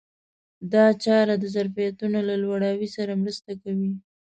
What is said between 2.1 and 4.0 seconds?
له لوړاوي سره مرسته کوي.